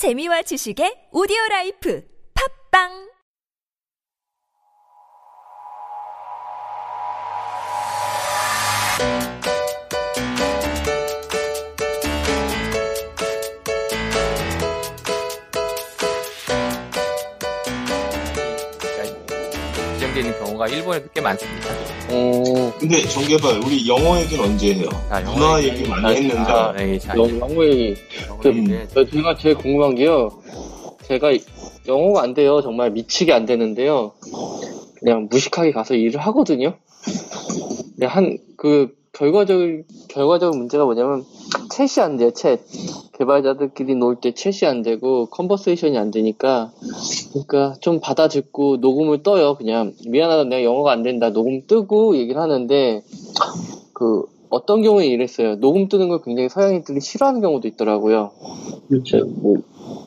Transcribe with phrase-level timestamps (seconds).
[0.00, 2.00] 재미와 지식의 오디오 라이프.
[2.32, 3.09] 팟빵
[20.60, 21.68] 경우가 일본에도 꽤 많습니다.
[22.12, 24.88] 오, 근데 정개발 우리 영어 얘기는 언제 해요?
[25.08, 27.96] 자, 영어 문화 얘기- 얘기 많이 아, 했는데 아, 네, 자, 영- 영어의
[28.28, 30.30] 영어 그- 제가 제일 궁금한 게요.
[31.06, 31.30] 제가
[31.88, 32.60] 영어가 안 돼요.
[32.62, 34.12] 정말 미치게 안 되는데요.
[34.98, 36.74] 그냥 무식하게 가서 일을 하거든요.
[37.94, 39.58] 근데 한, 그, 결과적,
[40.08, 41.24] 결과적 문제가 뭐냐면,
[41.80, 42.58] 챗이 안 돼요, 챗.
[43.18, 46.72] 개발자들끼리 놀 때 챗이 안 되고, 컨버세이션이 안 되니까,
[47.32, 49.94] 그러니까 좀 받아 듣고 녹음을 떠요, 그냥.
[50.06, 51.30] 미안하다, 내가 영어가 안 된다.
[51.30, 53.02] 녹음 뜨고 얘기를 하는데,
[53.94, 55.56] 그, 어떤 경우에 이랬어요.
[55.60, 58.32] 녹음 뜨는 걸 굉장히 서양인들이 싫어하는 경우도 있더라고요.
[58.88, 59.24] 그렇죠.
[59.24, 59.56] 뭐,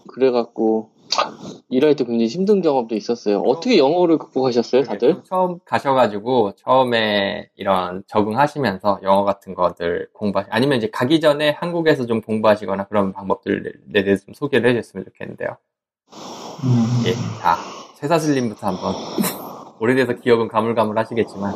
[0.07, 0.89] 그래갖고,
[1.69, 3.39] 일할 때 굉장히 힘든 경험도 있었어요.
[3.41, 5.21] 어떻게 영어를 극복하셨어요, 다들?
[5.23, 12.21] 처음 가셔가지고 처음에 이런 적응하시면서 영어 같은 것들 공부하 아니면 이제 가기 전에 한국에서 좀
[12.21, 13.71] 공부하시거나 그런 방법들에
[14.03, 15.57] 대해서 좀 소개를 해줬으면 좋겠는데요.
[17.05, 17.57] 예, 자
[17.99, 18.93] 최사슬님부터 한번
[19.79, 21.53] 오래돼서 기억은 가물가물하시겠지만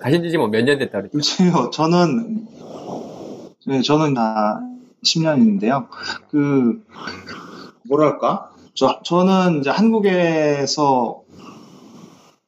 [0.00, 1.12] 가신 지 뭐 몇 년 됐다 그랬죠?
[1.12, 2.46] 글쎄요, 저는,
[3.66, 4.60] 네, 저는 다
[5.04, 5.86] 10년인데요.
[6.30, 6.82] 그,
[7.88, 8.50] 뭐랄까?
[8.76, 11.22] 저, 저는 이제 한국에서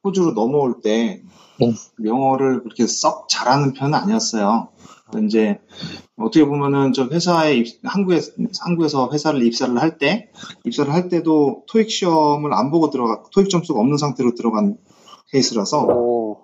[0.03, 1.21] 호주로 넘어올 때,
[1.61, 1.73] 음.
[2.05, 4.69] 영어를 그렇게 썩 잘하는 편은 아니었어요.
[5.25, 5.59] 이제,
[6.17, 8.21] 어떻게 보면은 저 회사에, 입- 한국에,
[8.61, 10.29] 한국에서 회사를 입사를 할 때,
[10.65, 14.77] 입사를 할 때도 토익 시험을 안 보고 들어가, 토익 점수가 없는 상태로 들어간
[15.31, 16.37] 케이스라서, 오,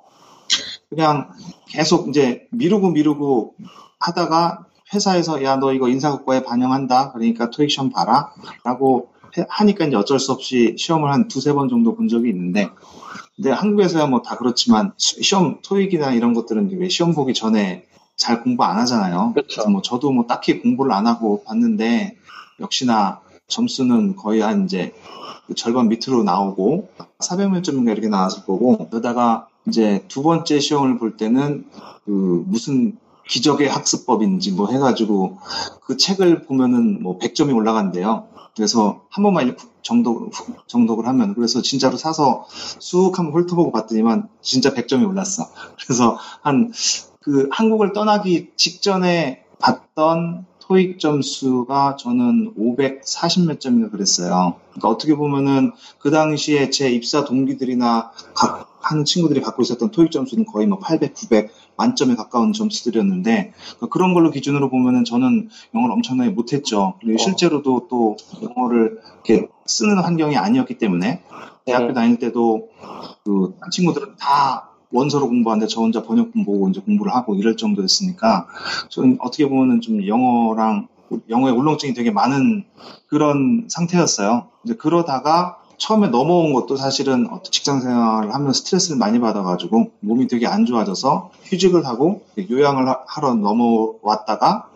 [0.90, 1.30] 그냥
[1.68, 3.56] 계속 이제 미루고 미루고
[4.00, 8.32] 하다가 회사에서 야 너 이거 인사고과에 반영한다 그러니까 토익 시험 봐라
[8.64, 9.15] 라고 해-
[9.50, 12.70] 하니까 이제 어쩔 수 없이 시험을 한 두세 번 정도 본 적이 있는데
[13.36, 17.86] 근데 한국에서야 뭐 다 그렇지만 시- 시험 토익이나 이런 것들은 왜 시험 보기 전에
[18.18, 19.32] 잘 공부 안 하잖아요.
[19.34, 19.48] 그렇죠.
[19.56, 22.16] 그래서 뭐 저도 뭐 딱히 공부를 안 하고 봤는데
[22.62, 24.94] 역시나 점수는 거의 한 이제
[25.48, 31.18] 그 절반 밑으로 나오고 400몇 점인가 이렇게 나왔을 거고 그러다가 이제 두 번째 시험을 볼
[31.18, 31.66] 때는
[32.06, 32.98] 그 무슨
[33.28, 35.40] 기적의 학습법인지 뭐 해가지고
[35.84, 38.28] 그 책을 보면은 뭐 100점이 올라간대요.
[38.56, 40.32] 그래서 한 번만 읽- 정독,
[40.68, 42.46] 정독을 하면 그래서 진짜로 사서
[42.80, 45.50] 쑥 한번 훑어보고 봤더니만 진짜 100점이 올랐어.
[45.86, 46.72] 그래서 한
[47.22, 54.58] 그 한국을 떠나기 직전에 봤던 토익 점수가 저는 540 몇 점인가 그랬어요.
[54.70, 60.46] 그러니까 어떻게 보면은 그 당시에 제 입사 동기들이나 각 하는 친구들이 갖고 있었던 토익 점수는
[60.46, 66.30] 거의 뭐 800, 900 만점에 가까운 점수들이었는데 그러니까 그런 걸로 기준으로 보면은 저는 영어를 엄청나게
[66.30, 66.94] 못했죠.
[67.02, 67.18] 그리고 어.
[67.18, 71.24] 실제로도 또 영어를 이렇게 쓰는 환경이 아니었기 때문에
[71.66, 71.94] 대학교 네.
[71.94, 72.70] 다닐 때도
[73.24, 78.48] 그 친구들은 다 원서로 공부하는데 저 혼자 번역본 보고 이제 공부를 하고 이럴 정도였으니까
[78.90, 80.88] 저는 어떻게 보면은 좀 영어랑
[81.30, 82.66] 영어에 울렁증이 되게 많은
[83.08, 84.48] 그런 상태였어요.
[84.64, 90.66] 이제 그러다가 처음에 넘어온 것도 사실은 직장 생활을 하면서 스트레스를 많이 받아가지고 몸이 되게 안
[90.66, 94.70] 좋아져서 휴직을 하고 요양을 하- 하러 넘어왔다가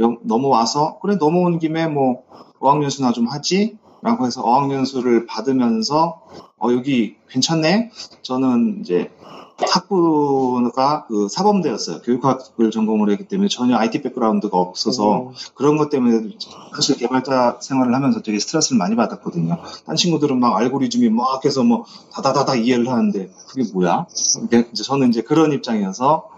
[0.00, 2.22] 여- 넘어와서 그래 넘어온 김에 뭐
[2.60, 6.20] 어학연수나 좀 하지 라고 해서 어학연수를 받으면서
[6.58, 9.10] 어 여기 괜찮네 저는 이제
[9.56, 16.36] 학부가 그 사범대였어요 교육학을 전공을 했기 때문에 전혀 IT 백그라운드가 없어서 음, 그런 것 때문에
[16.74, 19.56] 사실 개발자 생활을 하면서 되게 스트레스를 많이 받았거든요.
[19.86, 24.06] 딴 친구들은 막 알고리즘이 막 해서 뭐 다다다다 이해를 하는데 그게 뭐야?
[24.44, 26.28] 이제 저는 이제 그런 입장이어서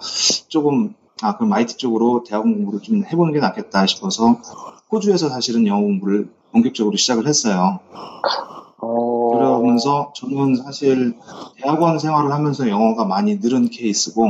[0.46, 4.38] 조금 아 그럼 IT 쪽으로 대학 공부를 좀 해보는 게 낫겠다 싶어서
[4.92, 7.80] 호주에서 사실은 영어 공부를 본격적으로 시작을 했어요.
[8.78, 11.14] 어, 그러면서 저는 사실
[11.56, 14.26] 대학원 생활을 하면서 영어가 많이 늘은 케이스고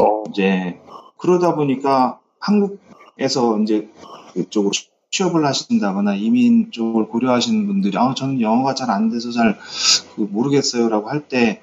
[0.00, 0.80] 어, 이제
[1.18, 3.88] 그러다 보니까 한국에서 이제
[4.34, 4.72] 그쪽으로
[5.10, 11.28] 취업을 하신다거나 이민 쪽을 고려하시는 분들이 아 저는 영어가 잘 안 돼서 잘그 모르겠어요라고 할
[11.28, 11.60] 때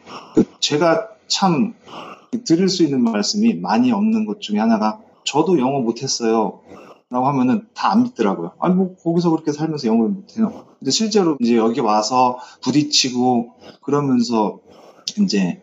[0.60, 1.74] 제가 참
[2.46, 6.60] 드릴 수 있는 말씀이 많이 없는 것 중에 하나가 저도 영어 못했어요.
[7.12, 8.52] 라고 하면은 다 안 믿더라고요.
[8.60, 10.66] 아니, 뭐, 거기서 그렇게 살면서 영어를 못해요.
[10.78, 14.60] 근데 실제로 이제 여기 와서 부딪히고 그러면서
[15.20, 15.62] 이제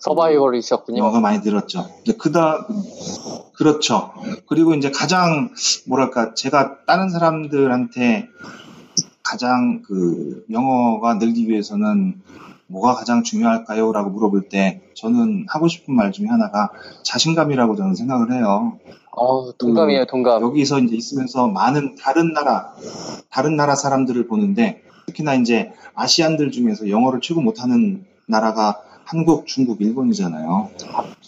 [0.00, 0.98] 서바이벌이셨군요.
[0.98, 1.88] 영어가 많이 늘었죠.
[2.02, 2.66] 이제 그다
[3.54, 4.12] 그렇죠.
[4.48, 5.50] 그리고 이제 가장
[5.86, 8.28] 뭐랄까 제가 다른 사람들한테
[9.22, 12.20] 가장 그 영어가 늘기 위해서는
[12.66, 13.92] 뭐가 가장 중요할까요?
[13.92, 16.70] 라고 물어볼 때 저는 하고 싶은 말 중에 하나가
[17.02, 18.78] 자신감이라고 저는 생각을 해요.
[19.18, 20.42] 어, 동감이에요, 동감.
[20.42, 22.72] 여기서 이제 있으면서 많은 다른 나라,
[23.30, 30.70] 다른 나라 사람들을 보는데 특히나 이제 아시안들 중에서 영어를 최고 못하는 나라가 한국, 중국, 일본이잖아요.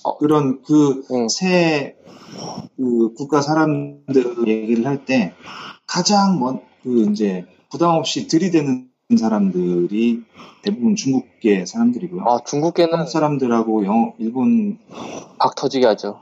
[0.04, 0.19] 어.
[0.19, 1.28] 그런 그 응.
[1.28, 5.32] 세그 국가 사람들 얘기를 할 때
[5.87, 8.88] 가장 먼 그 이제 부담 없이 들이대는
[9.19, 10.22] 사람들이
[10.62, 12.22] 대부분 중국계 사람들이고요.
[12.26, 14.78] 아, 중국계는 한국 사람들하고 영어, 일본
[15.38, 16.20] 박 터지게 하죠.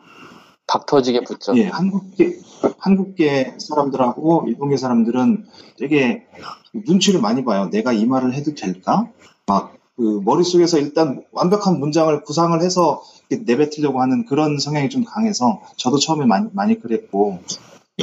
[0.68, 1.56] 박 터지게 붙죠.
[1.56, 2.38] 예, 한국계,
[2.78, 5.46] 한국계 사람들하고 일본계 사람들은
[5.78, 6.26] 되게
[6.72, 7.70] 눈치를 많이 봐요.
[7.70, 9.08] 내가 이 말을 해도 될까?
[9.46, 15.98] 막, 그, 머릿속에서 일단 완벽한 문장을 구상을 해서 내뱉으려고 하는 그런 성향이 좀 강해서 저도
[15.98, 17.40] 처음에 많이, 많이 그랬고,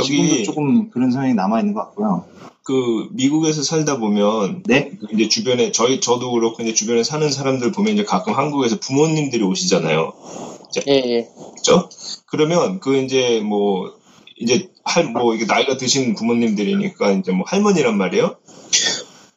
[0.03, 2.25] 지금도 여기 조금 그런 성향이 남아 있는 것 같고요.
[2.63, 4.91] 그 미국에서 살다 보면 네?
[4.99, 9.43] 그 이제 주변에 저희 저도 그렇고 이제 주변에 사는 사람들 보면 이제 가끔 한국에서 부모님들이
[9.43, 10.13] 오시잖아요.
[10.87, 11.29] 예, 예.
[11.55, 11.89] 그죠?
[12.27, 13.93] 그러면 그 이제 뭐
[14.37, 18.37] 이제 할 뭐 이게 나이가 드신 부모님들이니까 이제 뭐 할머니란 말이에요.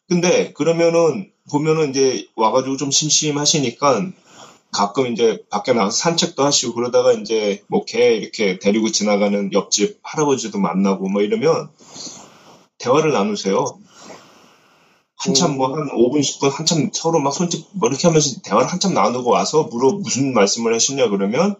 [0.08, 4.10] 근데 그러면은 보면은 이제 와가지고 좀 심심하시니까
[4.70, 10.58] 가끔 이제 밖에 나가서 산책도 하시고 그러다가 이제 뭐 개 이렇게 데리고 지나가는 옆집 할아버지도
[10.58, 11.70] 만나고 뭐 이러면
[12.78, 13.64] 대화를 나누세요.
[15.18, 19.30] 한참 뭐 한 5분, 10분 한참 서로 막 손짓 뭐 이렇게 하면서 대화를 한참 나누고
[19.30, 21.56] 와서 물어 무슨 말씀을 하셨냐 그러면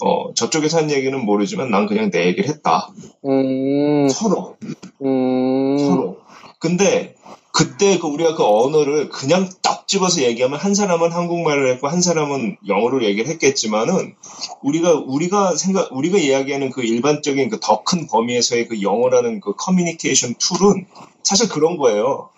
[0.00, 2.88] 어 저쪽에서 한 얘기는 모르지만 난 그냥 내 얘기를 했다.
[3.24, 4.56] 음, 서로
[5.02, 6.18] 음, 서로.
[6.60, 7.15] 근데
[7.56, 12.58] 그때 그 우리가 그 언어를 그냥 딱 집어서 얘기하면 한 사람은 한국말을 했고 한 사람은
[12.68, 14.14] 영어로 얘기를 했겠지만은
[14.62, 20.34] 우리가 우리가 생각 우리가 이야기하는 그 일반적인 그 더 큰 범위에서의 그 영어라는 그 커뮤니케이션
[20.34, 20.86] tool은
[21.22, 22.28] 사실 그런 거예요.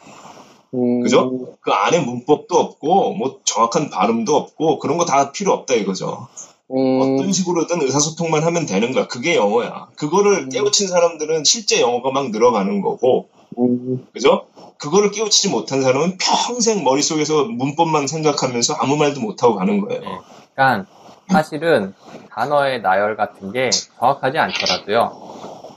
[0.74, 1.56] 음, 그죠?
[1.62, 6.28] 그 안에 문법도 없고 뭐 정확한 발음도 없고 그런 거 다 필요 없다 이거죠.
[6.70, 9.08] 음, 어떤 식으로든 의사소통만 하면 되는 거야.
[9.08, 9.88] 그게 영어야.
[9.96, 10.48] 그거를 음.
[10.50, 13.28] 깨우친 사람들은 실제 영어가 막 늘어가는 거고
[13.58, 14.44] 음, 그죠?
[14.78, 20.00] 그거를 깨우치지 못한 사람은 평생 머릿속에서 문법만 생각하면서 아무 말도 못하고 가는 거예요.
[20.00, 20.18] 네.
[20.54, 20.90] 그러니까
[21.28, 21.94] 사실은
[22.30, 25.12] 단어의 나열 같은 게 정확하지 않더라도요.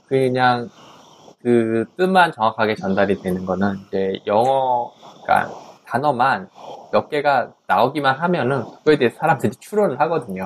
[0.07, 0.69] 그냥
[1.42, 4.92] 그 뜻만 정확하게 전달이 되는 거는 이제 영어,
[5.24, 5.51] 그러니까
[5.88, 6.50] 단어만
[6.92, 10.45] 몇 개가 나오기만 하면은 그거에 대해서 사람들이 추론을 하거든요.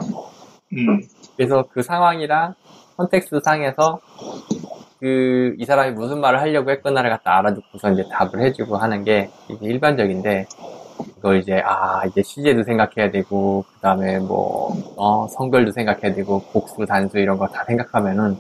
[0.74, 1.02] 음,
[1.36, 2.56] 그래서 그 상황이랑
[2.98, 4.00] context 상에서
[5.06, 9.68] 그 이 사람이 무슨 말을 하려고 했구나를 갖다 알아듣고서 이제 답을 해주고 하는 게 이게
[9.68, 10.48] 일반적인데
[11.20, 16.86] 이걸 이제 아 이제 시제도 생각해야 되고 그 다음에 뭐 어, 성별도 생각해야 되고 복수
[16.88, 18.38] 단수 이런 거 다 생각하면은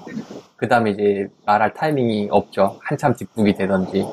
[0.55, 4.03] 그 다음에 이제 말할 타이밍이 없죠 한참 뒷북이 되던지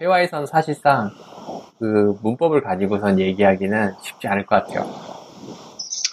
[0.00, 1.10] 회화에선 사실상
[1.78, 4.84] 그 문법을 가지고선 얘기하기는 쉽지 않을 것 같아요.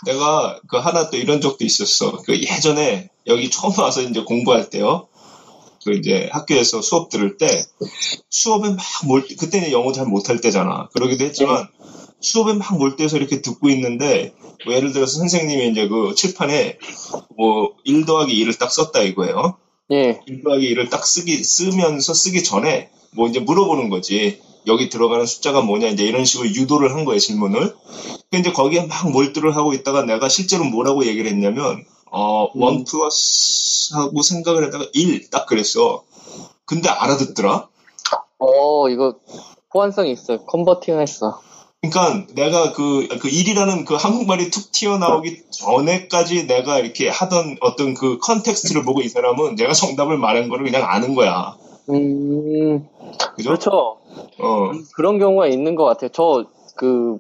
[0.06, 2.22] 내가 그 하나 또 이런 적도 있었어.
[2.26, 5.09] 그 예전에 여기 처음 와서 이제 공부할 때요.
[5.84, 7.48] 그 이제 학교에서 수업 들을 때
[8.30, 10.90] 수업에 막 몰, 그때는 영어 잘 못할 때잖아.
[10.94, 11.68] 그러기도 했지만
[12.22, 14.34] 수업에 막 몰두해서 이렇게 듣고 있는데
[14.66, 16.78] 뭐 예를 들어서 선생님이 이제 그 칠판에
[17.38, 19.58] 뭐 1 더하기 2를 딱 썼다 이거예요.
[19.92, 24.40] 예, 1 더하기 2를 딱 쓰기, 쓰면서 쓰기 전에 뭐 이제 물어보는 거지.
[24.68, 27.74] 여기 들어가는 숫자가 뭐냐, 이제 이런 식으로 유도를 한 거예요, 질문을.
[28.30, 32.62] 근데 이제 거기에 막 몰두를 하고 있다가 내가 실제로 뭐라고 얘기를 했냐면, 어, 음.
[32.62, 36.04] one plus 하고 생각을 했다가 1, 딱 그랬어.
[36.66, 37.68] 근데 알아듣더라?
[38.40, 39.16] 어, 이거
[39.74, 40.40] 호환성이 있어요.
[40.46, 41.40] converting 했어.
[41.82, 48.18] 그러니까 내가 그, 그 1이라는 그 한국말이 툭 튀어나오기 전에까지 내가 이렇게 하던 어떤 그
[48.20, 51.56] context를 보고 이 사람은 내가 정답을 말한 거를 그냥 아는 거야.
[51.90, 52.88] 음,
[53.36, 53.50] 그죠?
[53.50, 53.72] 그렇죠.
[54.40, 54.72] 어.
[54.96, 56.10] 그런 경우가 있는 것 같아요.
[56.14, 57.18] 저, 그,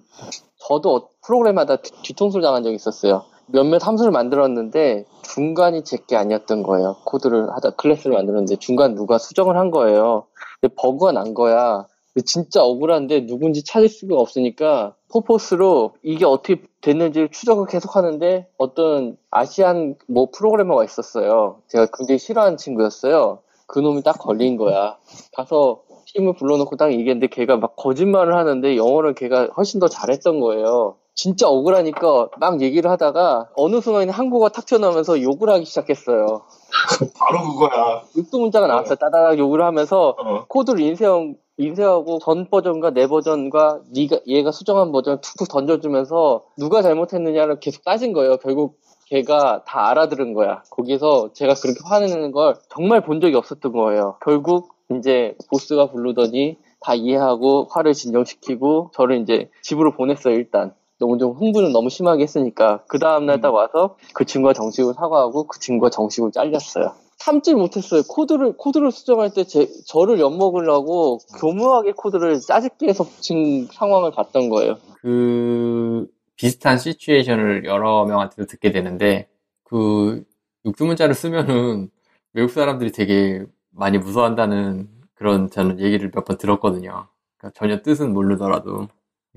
[0.67, 3.23] 저도 프로그램하다 뒤- 뒤통수를 당한 적이 있었어요.
[3.51, 6.95] 몇몇 함수를 만들었는데 중간이 제 게 아니었던 거예요.
[7.05, 10.25] 코드를 하다 클래스를 만들었는데 중간 누가 수정을 한 거예요.
[10.59, 11.85] 근데 버그가 난 거야.
[12.25, 19.95] 진짜 억울한데 누군지 찾을 수가 없으니까 포포스로 이게 어떻게 됐는지를 추적을 계속 하는데 어떤 Asian
[20.07, 21.61] 뭐 프로그래머가 있었어요.
[21.67, 23.39] 제가 굉장히 싫어하는 친구였어요.
[23.67, 24.97] 그놈이 딱 걸린 거야.
[25.33, 30.95] 가서 팀을 불러놓고 딱 얘기했는데 걔가 막 거짓말을 하는데 영어를 걔가 훨씬 더 잘했던 거예요.
[31.21, 36.43] 진짜 억울하니까 막 얘기를 하다가 어느 순간에 한국어가 탁 튀어나오면서 욕을 하기 시작했어요.
[37.19, 38.03] 바로 그거야.
[38.15, 38.95] 육두 문자가 나왔어요.
[38.95, 40.45] 따다닥 욕을 하면서 어.
[40.47, 47.59] 코드를 인쇄하고, 인쇄하고 전 버전과 내 버전과 네가 얘가 수정한 버전을 툭툭 던져주면서 누가 잘못했느냐를
[47.59, 48.37] 계속 따진 거예요.
[48.37, 50.63] 결국 걔가 다 알아들은 거야.
[50.69, 54.15] 거기서 제가 그렇게 화내는 걸 정말 본 적이 없었던 거예요.
[54.23, 60.33] 결국 이제 보스가 부르더니 다 이해하고 화를 진정시키고 저를 이제 집으로 보냈어요.
[60.33, 65.47] 일단 너무 좀 흥분을 너무 심하게 했으니까 그 다음날 딱 와서 그 친구가 정식으로 사과하고
[65.47, 66.93] 그 친구가 정식으로 잘렸어요.
[67.17, 68.03] 참질 못했어요.
[68.07, 74.77] 코드를 코드를 수정할 때 제, 저를 엿먹으려고 교묘하게 코드를 짜집게 해서 붙인 상황을 봤던 거예요.
[75.01, 79.27] 그 비슷한 시츄에이션을 여러 명한테 듣게 되는데
[79.63, 80.23] 그
[80.65, 81.89] 육두 문자를 쓰면은
[82.33, 87.07] 외국 사람들이 되게 많이 무서워한다는 그런 저는 얘기를 몇 번 들었거든요.
[87.37, 88.87] 그러니까 전혀 뜻은 모르더라도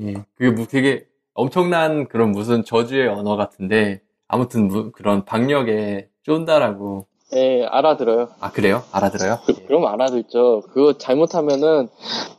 [0.00, 0.14] 예.
[0.36, 7.64] 그게 뭐 되게 엄청난 그런 무슨 저주의 언어 같은데 아무튼 무- 그런 박력에 쫀다라고 예,
[7.64, 8.28] 알아들어요.
[8.40, 8.82] 아 그래요?
[8.92, 9.38] 알아들어요?
[9.46, 10.64] 그, 럼 알아듣죠.
[10.72, 11.88] 그거 잘못하면은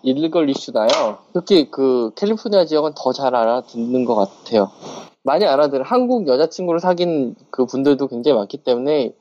[0.03, 0.88] 일리걸 이슈 나요.
[1.33, 4.69] 특히 그 캘리포니아 지역은 더 잘 알아듣는 것 같아요.
[5.23, 5.83] 많이 알아들어.
[5.83, 9.13] 한국 여자친구를 사귄 그 분들도 굉장히 많기 때문에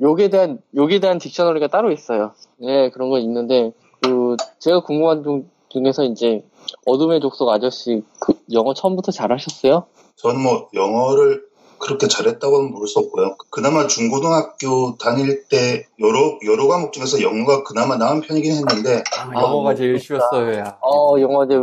[0.00, 2.32] 욕에 대한 욕에 대한 딕셔너리가 따로 있어요.
[2.58, 6.44] 네 그런 건 있는데 그 제가 궁금한 중 중에서 이제
[6.86, 9.86] 어둠의 족속 아저씨 그 영어 처음부터 잘하셨어요?
[10.16, 11.46] 저는 뭐 영어를
[11.78, 13.36] 그렇게 잘했다고는 모를 수 없고요.
[13.50, 19.76] 그나마 중고등학교 다닐 때 여러 여러 과목 중에서 영어가 그나마 나은 편이긴 했는데 아, 영어가
[19.76, 20.54] 제일 쉬웠어요.
[20.58, 20.78] 야.
[20.82, 21.54] 어 영어제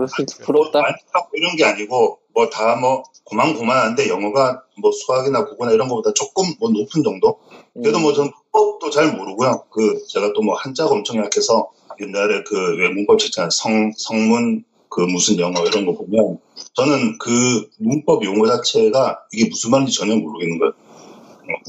[0.46, 0.82] 부럽다.
[0.82, 6.70] 많이 하고 이런 게 아니고 뭐다뭐 고만고만한데 영어가 뭐 수학이나 국어나 이런 것보다 조금 뭐
[6.70, 7.40] 높은 정도.
[7.74, 9.64] 그래도 뭐전 문법도 잘 모르고요.
[9.70, 11.70] 그 제가 또 뭐 한자가 엄청 약해서
[12.02, 13.50] 옛날에 그 왜 문법 있잖아요.
[13.52, 16.40] 성 성문 그 무슨 영어 이런 거 보면
[16.74, 20.74] 저는 그 문법 용어 자체가 이게 무슨 말인지 전혀 모르겠는 거예요.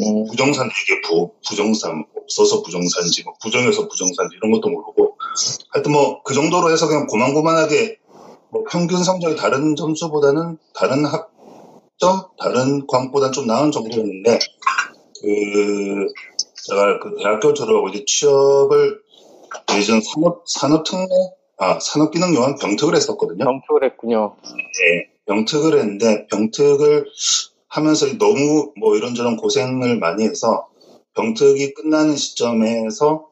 [0.01, 5.17] 음, 부정산 이게 부, 부정산 없어서 부정산지 뭐 부정해서 부정산지 이런 것도 모르고
[5.71, 7.99] 하여튼 뭐 그 정도로 해서 그냥 고만고만하게
[8.51, 14.39] 뭐 평균 성적이 다른 점수보다는 다른 학점 다른 과목보다는 좀 나은 정도였는데
[15.21, 16.07] 그
[16.69, 19.01] 제가 그 대학교 졸업하고 이제 취업을
[19.77, 21.07] 예전 산업 산업특례
[21.59, 23.45] 아 산업기능요원 병특을 했었거든요.
[23.45, 24.37] 경축을 했군요.
[24.45, 27.07] 예, 병특을 했는데 병특을
[27.69, 30.69] 하면서 너무 뭐 이런저런 고생을 많이 해서
[31.15, 33.29] 병특이 끝나는 시점에서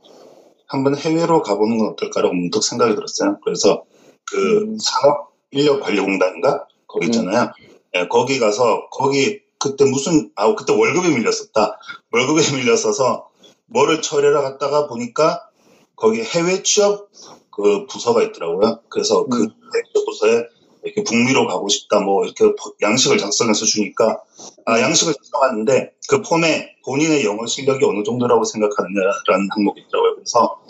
[0.66, 3.38] 한번 해외로 가보는 건 어떨까라고 문득 생각이 들었어요.
[3.44, 3.84] 그래서
[4.24, 4.78] 그 음.
[4.78, 7.52] 산업인력관리공단인가 거기 있잖아요.
[7.96, 11.78] 예, 거기 가서 거기 그때 무슨 아 그때 월급이 밀렸었다.
[12.10, 13.28] 월급이 밀렸어서
[13.66, 15.48] 뭐를 처리하러 갔다가 보니까
[15.96, 17.08] 거기 해외 취업
[17.50, 18.80] 그 부서가 있더라고요.
[18.88, 19.48] 그래서 그 음.
[19.92, 20.44] 취업 부서에
[20.84, 22.44] 이렇게 북미로 가고 싶다 뭐 이렇게
[22.82, 24.22] 양식을 작성해서 주니까
[24.66, 30.16] 아 양식을 작성하는데 그 폼에 본인의 영어 실력이 어느 정도라고 생각하느냐라는 항목이 있더라고요.
[30.16, 30.60] 그래서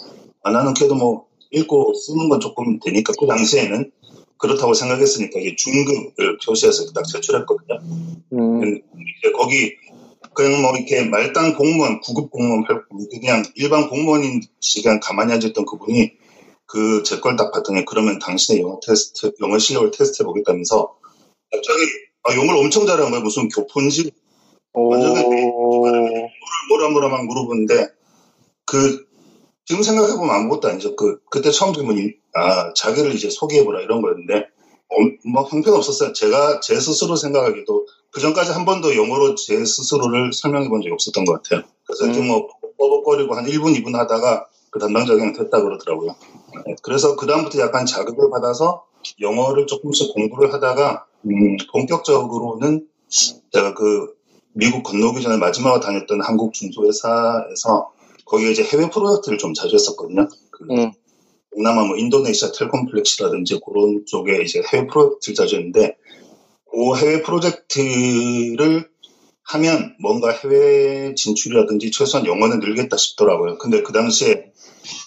[0.43, 3.91] 아, 나는 그래도 뭐 읽고 쓰는 건 조금 되니까 그 당시에는
[4.37, 7.81] 그렇다고 생각했으니까 이게 중급을 표시해서 딱 제출했거든요.
[8.33, 8.81] 음,
[9.37, 9.73] 거기
[10.35, 12.85] 그냥 뭐 이렇게 말단 공무원, 구급 공무원, 팔-
[13.21, 16.13] 그냥 일반 공무원인 시간 가만히 앉아있던 그분이
[16.67, 20.97] 그 제 걸 딱 봤더니 그러면 당신의 영어 테스트, 영어 실력을 테스트해 보겠다면서
[21.53, 21.81] 갑자기
[22.25, 23.23] 아, 영어를 엄청 잘하는 거예요.
[23.25, 24.11] 무슨 교포인지
[24.75, 24.91] 오,
[26.69, 27.89] 뭐라 뭐라 막 물어보는데
[28.67, 29.07] 그
[29.67, 30.97] 지금 생각해보면 아무것도 아니죠.
[30.97, 34.97] 그 그때 처음 질문이 아 자기를 이제 소개해보라 이런 거였는데 어,
[35.33, 36.13] 뭐 형편 없었어요.
[36.13, 41.25] 제가 제 스스로 생각하기도 그 전까지 한 번도 영어로 제 스스로를 설명해 본 적이 없었던
[41.25, 41.67] 것 같아요.
[41.85, 42.29] 그래서 음.
[42.29, 46.15] 뭐 뻐벅거리고 한 1분, 2분 하다가 그 담당자가 그냥 됐다 그러더라고요.
[46.65, 48.85] 네, 그래서 그다음부터 약간 자극을 받아서
[49.21, 52.87] 영어를 조금씩 공부를 하다가 음, 본격적으로는
[53.53, 54.15] 제가 그
[54.53, 57.91] 미국 건너오기 전에 마지막으로 다녔던 한국 중소회사에서
[58.27, 60.29] 거기에 이제 해외 프로젝트를 좀 자주 했었거든요.
[60.53, 60.93] 그 음.
[61.53, 65.97] 동남아 뭐 인도네시아 텔콤플렉스라든지 그런 쪽에 이제 해외 프로젝트를 자주 했는데
[66.75, 68.89] 그 해외 프로젝트를
[69.45, 73.59] 하면 뭔가 해외 진출이라든지 최소한 영어는 늘겠다 싶더라고요.
[73.59, 74.53] 근데 그 당시에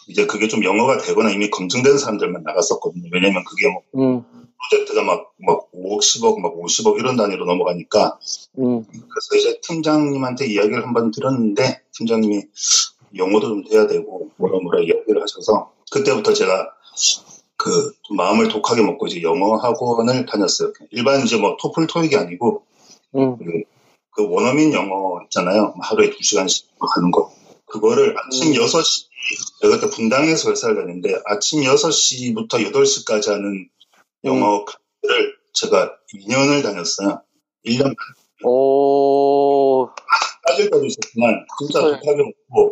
[0.07, 3.09] 이제 그게 좀 영어가 되거나 이미 검증된 사람들만 나갔었거든요.
[3.11, 4.23] 왜냐면 그게 뭐 음,
[4.69, 8.17] 프로젝트가 막, 막 5억, 10억, 막 50억 이런 단위로 넘어가니까
[8.59, 12.43] 음, 그래서 이제 팀장님한테 이야기를 한번 드렸는데 팀장님이
[13.15, 16.69] 영어도 좀 돼야 되고 뭐라 뭐라 이야기를 하셔서 그때부터 제가
[17.67, 20.73] 그좀 마음을 독하게 먹고 이제 영어 학원을 다녔어요.
[20.91, 22.63] 일반 이제 뭐 토플 토익이 아니고
[23.15, 23.37] 음,
[24.11, 25.73] 그 원어민 영어 있잖아요.
[25.81, 27.31] 하루에 두 시간씩 하는 거.
[27.65, 28.53] 그거를 아침 음.
[28.53, 29.07] 6시,
[29.61, 33.69] 제가 그때 분당에서 회사를 다녔는데 아침 6시부터 8시까지 하는
[34.23, 37.21] 영어 클래스를 제가 2년을 다녔어요.
[37.65, 37.95] 1년 반.
[38.43, 39.87] 오,
[40.47, 41.99] 빠질 때도 있었지만 진짜 네.
[41.99, 42.71] 독하게 먹고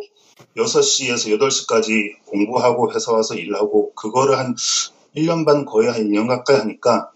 [0.56, 4.54] 6시에서 8시까지 공부하고 회사 와서 일하고 그거를 한
[5.16, 7.10] 1년 반 거의 한 2년 가까이 하니까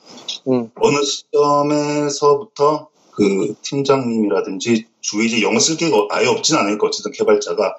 [0.49, 7.13] 음, 어느 시점에서부터 그 팀장님이라든지 주위에 이제 영어 쓸 게 아예 없진 않을 거 어쨌든
[7.13, 7.77] 개발자가.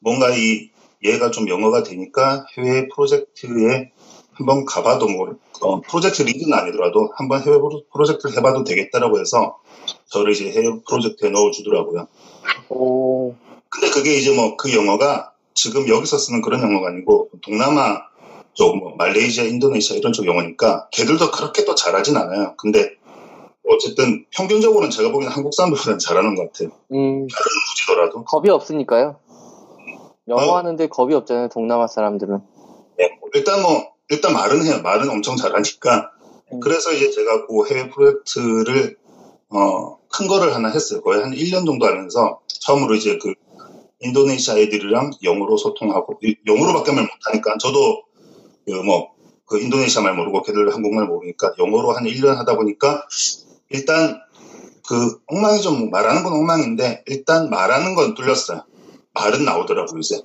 [0.00, 0.70] 뭔가 이
[1.04, 3.90] 얘가 좀 영어가 되니까 해외 프로젝트에
[4.34, 9.56] 한번 가봐도 뭐 어, 프로젝트 리드는 아니더라도 한번 해외 프로- 프로젝트를 해봐도 되겠다라고 해서
[10.12, 12.06] 저를 이제 해외 프로젝트에 넣어주더라고요.
[12.68, 13.34] 오,
[13.70, 18.02] 근데 그게 이제 뭐 그 영어가 지금 여기서 쓰는 그런 영어가 아니고 동남아
[18.54, 22.54] 쪽, 뭐 말레이시아, 인도네시아 이런 쪽 영어니까 걔들도 그렇게 또 잘하진 않아요.
[22.58, 22.90] 근데
[23.66, 26.70] 어쨌든 평균적으로는 제가 보기에는 한국 사람들보다는 잘하는 것 같아요.
[26.92, 28.24] 음, 굳이더라도.
[28.24, 29.16] 겁이 없으니까요.
[30.28, 30.56] 영어 어.
[30.58, 32.38] 하는데 겁이 없잖아요, 동남아 사람들은.
[32.98, 34.80] 네, 일단 뭐 일단 말은 해요.
[34.82, 36.10] 말은 엄청 잘하니까.
[36.52, 36.60] 음.
[36.60, 38.98] 그래서 이제 제가 그 해외 프로젝트를
[39.48, 41.00] 어, 큰 거를 하나 했어요.
[41.02, 43.34] 거의 한 1년 정도 하면서 처음으로 이제 그
[44.00, 48.02] 인도네시아 애들이랑 영어로 소통하고 이- 영어로밖에 말 못하니까 저도
[48.66, 49.10] 그뭐
[49.46, 53.06] 그 인도네시아 말 모르고 걔들 한국말 모르니까 영어로 한 1년 하다 보니까
[53.70, 54.20] 일단
[54.86, 58.64] 그 엉망이 좀 말하는 건 엉망인데 일단 말하는 건 뚫렸어요.
[59.14, 60.20] 말은 나오더라고요 이제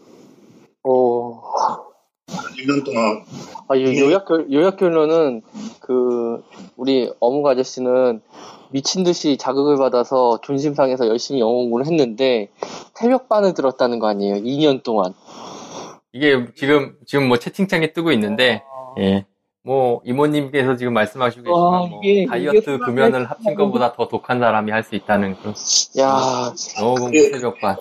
[0.84, 1.42] 오,
[2.58, 3.24] 1년 동안
[3.70, 5.42] 아, 이 요약, 결- 요약 결론은,
[5.82, 6.42] 그,
[6.78, 8.22] 우리 어묵 아저씨는
[8.72, 12.50] 미친 듯이 자극을 받아서 존심 상해서 열심히 영어 공부를 했는데,
[12.96, 14.36] 새벽반을 들었다는 거 아니에요?
[14.36, 15.14] 2년 동안.
[16.14, 18.64] 이게 지금 지금 뭐 채팅창에 뜨고 있는데
[19.00, 19.26] 예.
[19.68, 24.40] 뭐 이모님께서 지금 말씀하시고 와, 계시지만 뭐 이게- 다이어트 이게 금연을 합친 것보다 더 독한
[24.40, 25.54] 사람이 할 수 있다는 그런
[26.00, 26.54] 야
[26.96, 27.24] 공부 예.
[27.32, 27.76] 새벽반.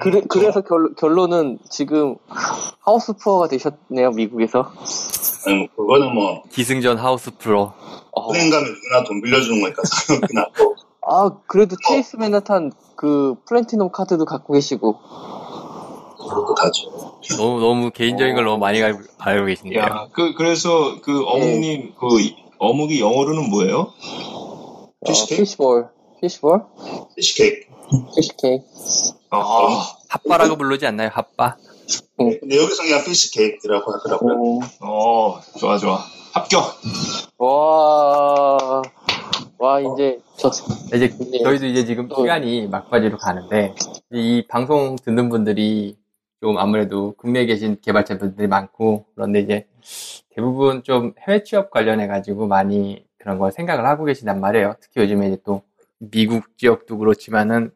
[0.00, 2.16] 그래, 그래서 결, 결론은 지금
[2.80, 4.72] house poor가 되셨네요, 미국에서.
[5.46, 7.72] 아니 뭐 그거는 뭐 기승전 house poor.
[8.10, 8.32] 어.
[8.32, 9.82] 은행 가면 누구나 돈 빌려주는 거니까
[10.42, 10.74] 하고
[11.06, 14.96] 아, 그래도 체이스 맨하탄 그 플랜티넘 카드도 갖고 계시고.
[16.28, 16.90] 그렇고 다죠.
[17.36, 19.74] 너무 너무 개인적인 걸 너무 많이 알고, 알고.
[19.76, 23.92] 야, 그, 그래서 그 어묵님, 그 이- 어묵이 영어로는 뭐예요?
[24.02, 25.42] 어, fish cake?
[25.42, 25.88] fish ball.
[26.20, 26.62] 피시볼?
[27.16, 27.66] 피시케이크.
[28.16, 28.64] 피시케이크.
[29.30, 31.10] 아, 핫바라고 부르지 않나요?
[31.12, 31.56] 핫바.
[32.16, 34.34] 근데 여기서 그냥 피시케이크라고 하더라고요.
[34.34, 34.60] 오.
[34.80, 36.00] 어, 좋아, 좋아.
[36.34, 36.64] 합격!
[37.38, 38.82] 와,
[39.58, 40.50] 와, 이제, 저,
[40.94, 41.42] 이제 네.
[41.42, 42.16] 저희도 이제 지금 어.
[42.20, 43.74] 시간이 막바지로 가는데
[44.12, 45.96] 이 방송 듣는 분들이
[46.40, 49.66] 좀 아무래도 국내에 계신 개발자분들이 많고 그런데 이제
[50.30, 54.76] 대부분 좀 해외 취업 관련해 가지고 많이 그런 걸 생각을 하고 계신단 말이에요.
[54.80, 55.62] 특히 요즘에 이제 또
[55.98, 57.72] 미국 지역도 그렇지만은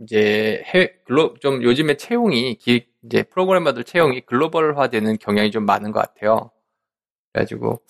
[0.00, 6.00] 이제 해외 글로 좀 요즘에 채용이 기- 이제 프로그래머들 채용이 글로벌화되는 경향이 좀 많은 것
[6.00, 6.50] 같아요.
[7.32, 7.80] 그래가지고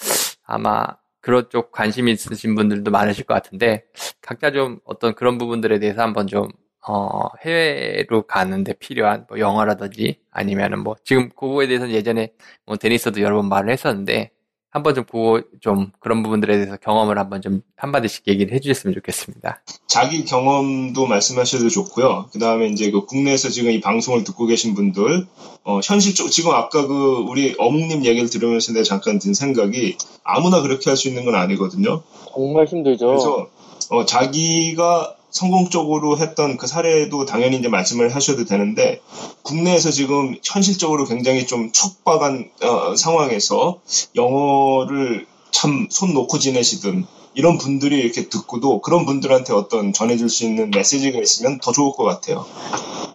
[0.45, 0.85] 아마
[1.21, 3.85] 그런 쪽 관심 있으신 분들도 많으실 것 같은데
[4.21, 6.49] 각자 좀 어떤 그런 부분들에 대해서 한번 좀
[6.87, 12.33] 어, 해외로 가는데 필요한 뭐 영어라든지 아니면은 뭐 지금 그거에 대해서는 예전에
[12.67, 14.31] 뭐 데니스도 여러 번 말을 했었는데
[14.71, 19.63] 한번 좀 그거 좀 그런 부분들에 대해서 경험을 한번 좀 한마디씩 얘기를 해주셨으면 좋겠습니다.
[19.87, 22.29] 자기 경험도 말씀하셔도 좋고요.
[22.33, 25.29] 그 다음에 이제 그 국내에서 지금 이 방송을 듣고 계신 분들,
[25.63, 30.91] 어, 현실적, 지금 아까 그 우리 어묵님 얘기를 들으면서 내가 잠깐 든 생각이 아무나 그렇게
[30.91, 32.03] 할 수 있는 건 아니거든요.
[32.35, 33.07] 정말 힘들죠.
[33.07, 33.49] 그래서
[33.91, 39.01] 어, 자기가 성공적으로 했던 그 사례도 당연히 이제 말씀을 하셔도 되는데
[39.43, 43.81] 국내에서 지금 현실적으로 굉장히 좀 촉박한 어, 상황에서
[44.15, 50.71] 영어를 참 손 놓고 지내시든 이런 분들이 이렇게 듣고도 그런 분들한테 어떤 전해줄 수 있는
[50.71, 52.45] 메시지가 있으면 더 좋을 것 같아요.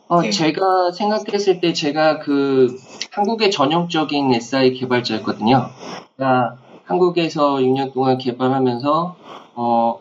[0.10, 0.30] 어, 네.
[0.30, 2.78] 제가 생각했을 때 제가 그
[3.12, 5.70] 한국의 전형적인 SI 개발자였거든요.
[6.18, 9.16] 그러니까 한국에서 6년 동안 개발하면서
[9.62, 10.00] 어,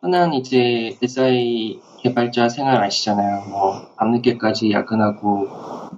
[0.00, 3.44] 흔한 이제 SI 개발자 생활 아시잖아요.
[3.50, 5.46] 뭐 밤늦게까지 야근하고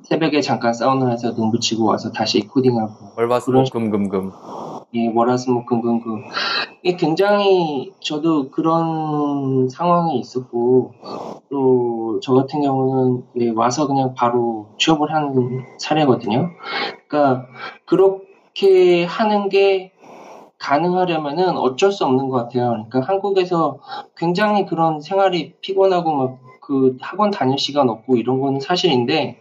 [0.03, 4.33] 새벽에 잠깐 사우나 해서 눈 붙이고 와서 다시 코딩하고 월화수목 금금금.
[4.95, 6.25] 예, 월화수목금금금
[6.83, 10.95] 이게 굉장히 저도 그런 상황이 있었고
[11.49, 16.51] 또 저 같은 경우는 예, 와서 그냥 바로 취업을 한 사례거든요.
[17.09, 17.47] 그러니까
[17.85, 19.92] 그렇게 하는 게
[20.66, 22.70] 가능하려면은 어쩔 수 없는 것 같아요.
[22.70, 23.79] 그러니까 한국에서
[24.16, 29.38] 굉장히 그런 생활이 피곤하고 막 그 학원 다닐 시간 없고 이런 건 사실인데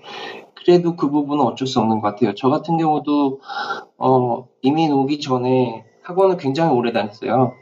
[0.54, 2.36] 그래도 그 부분은 어쩔 수 없는 것 같아요.
[2.36, 3.42] 저 같은 경우도
[3.98, 7.54] 어, 이민 오기 전에 학원을 굉장히 오래 다녔어요.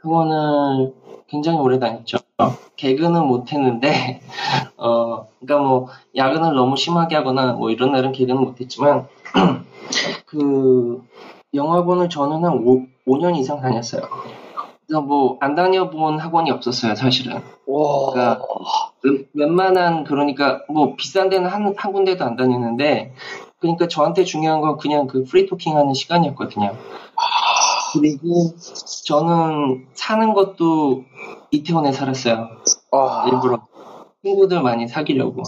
[0.00, 0.94] 학원을
[1.26, 2.18] 굉장히 오래 다녔죠.
[2.76, 4.20] 개근은 못 했는데,
[4.76, 9.08] 어, 그러니까 뭐, 야근을 너무 심하게 하거나 뭐 이런 날은 개근은 못 했지만,
[10.26, 11.02] 그,
[11.54, 14.02] 영어학원을 저는 한 5, 5년 이상 다녔어요.
[14.86, 17.40] 그래서 뭐, 안 다녀본 학원이 없었어요, 사실은.
[17.66, 18.42] 와, 그러니까
[19.02, 23.14] 웬- 웬만한 그러니까 뭐 비싼 데는 한, 한 군데도 안 다니는데
[23.58, 26.76] 그러니까 저한테 중요한 건 그냥 그 프리토킹 하는 시간이었거든요.
[27.94, 28.50] 그리고
[29.06, 31.04] 저는 사는 것도
[31.50, 32.48] 이태원에 살았어요.
[32.90, 33.60] 와, 일부러
[34.22, 35.42] 친구들 많이 사귀려고.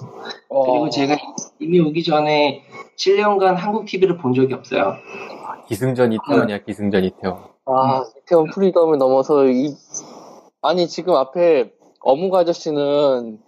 [0.48, 0.64] 와.
[0.66, 1.16] 그리고 제가
[1.59, 2.62] 이민 오기 전에
[2.96, 4.94] 7년간 한국 TV를 본 적이 없어요.
[5.68, 7.44] 기승전 이태원이야, 기승전 이태원.
[7.66, 9.74] 아, 이태원 프리덤을 넘어서 이
[10.62, 13.40] 아니 지금 앞에 어묵 아저씨는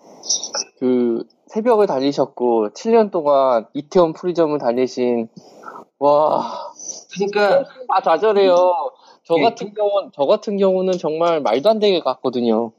[0.78, 5.28] 그 새벽을 달리셨고 7년 동안 이태원 프리덤을 달리신
[5.98, 6.72] 와,
[7.14, 8.57] 그러니까 아 좌절해요.
[9.24, 9.42] 저 예.
[9.42, 12.72] 같은 경우는 저 같은 경우는 정말 말도 안 되게 갔거든요.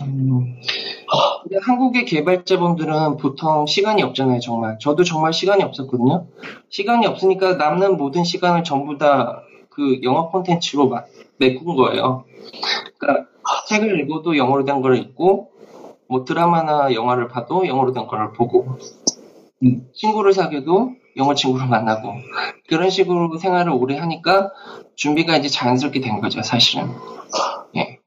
[0.00, 0.56] 음,
[1.62, 4.78] 한국의 개발자분들은 보통 시간이 없잖아요, 정말.
[4.80, 6.26] 저도 정말 시간이 없었거든요.
[6.70, 9.42] 시간이 없으니까 남는 모든 시간을 전부 다
[9.74, 11.06] 그 영어 콘텐츠로 막
[11.38, 12.24] 메꾼 거예요.
[12.98, 13.28] 그러니까
[13.68, 15.50] 책을 읽어도 영어로 된 걸 읽고,
[16.08, 18.76] 뭐 드라마나 영화를 봐도 영어로 된 걸 보고,
[19.62, 22.14] 음, 친구를 사귀어도 영어 친구를 만나고,
[22.68, 24.52] 그런 식으로 생활을 오래 하니까
[24.96, 26.90] 준비가 이제 자연스럽게 된 거죠, 사실은.
[27.74, 28.01] 그,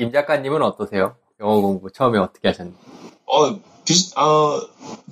[0.00, 1.14] 임 작가님은 어떠세요?
[1.40, 2.74] 영어 공부 처음에 어떻게 하셨나요?
[3.26, 3.60] 어,
[4.16, 4.60] 아,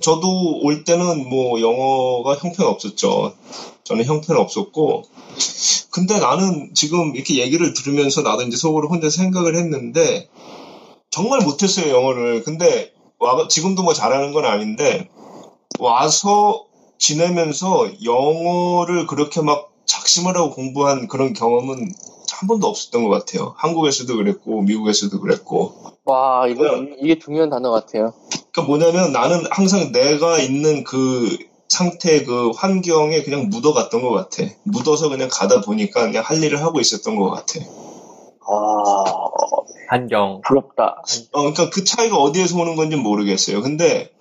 [0.01, 3.35] 저도 올 때는 뭐 영어가 형편없었죠.
[3.83, 5.03] 저는 형편없었고.
[5.91, 10.27] 근데 나는 지금 이렇게 얘기를 들으면서 나도 이제 속으로 혼자 생각을 했는데,
[11.11, 12.43] 정말 못했어요, 영어를.
[12.43, 15.07] 근데, 와, 지금도 뭐 잘하는 건 아닌데,
[15.79, 16.65] 와서
[16.97, 21.93] 지내면서 영어를 그렇게 막 작심을 하고 공부한 그런 경험은
[22.39, 23.53] 한 번도 없었던 것 같아요.
[23.57, 25.73] 한국에서도 그랬고, 미국에서도 그랬고.
[26.05, 26.63] 와, 이거
[27.01, 28.13] 이게 중요한 단어 같아요.
[28.51, 34.49] 그러니까 뭐냐면 나는 항상 내가 있는 그 상태 그 환경에 그냥 묻어갔던 것 같아.
[34.63, 37.59] 묻어서 그냥 가다 보니까 그냥 할 일을 하고 있었던 것 같아.
[38.47, 39.03] 아,
[39.89, 40.39] 한경.
[40.45, 41.03] 부럽다.
[41.33, 43.61] 어, 그러니까 그 차이가 어디에서 오는 건지 모르겠어요.
[43.61, 44.11] 근데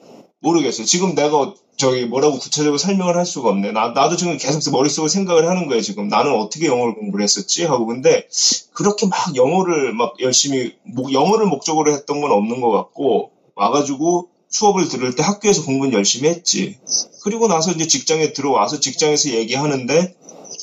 [0.40, 0.86] 모르겠어요.
[0.86, 3.70] 지금 내가 저기 뭐라고 구체적으로 설명을 할 수가 없네.
[3.70, 6.08] 나, 나도 지금 계속 머릿속으로 생각을 하는 거예요, 지금.
[6.08, 7.64] 나는 어떻게 영어를 공부를 했었지?
[7.64, 7.86] 하고.
[7.86, 8.26] 근데
[8.72, 14.88] 그렇게 막 영어를 막 열심히, 뭐 영어를 목적으로 했던 건 없는 것 같고, 와가지고 수업을
[14.88, 16.78] 들을 때 학교에서 공부는 열심히 했지.
[17.22, 20.16] 그리고 나서 이제 직장에 들어와서 직장에서 얘기하는데,